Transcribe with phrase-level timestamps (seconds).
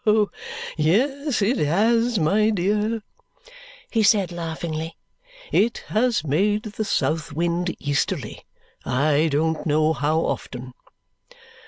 [0.03, 0.31] "Oh,
[0.77, 3.03] yes, it has, my dear,"
[3.91, 4.97] he said laughingly.
[5.51, 8.43] "It has made the south wind easterly,
[8.83, 10.73] I don't know how often.